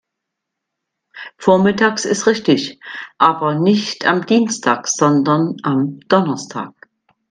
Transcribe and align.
Vormittags 1.37 2.05
ist 2.05 2.25
richtig, 2.25 2.79
aber 3.19 3.53
nicht 3.59 4.07
am 4.07 4.25
Dienstag, 4.25 4.87
sondern 4.87 5.57
am 5.61 5.99
Donnerstag. 6.07 6.73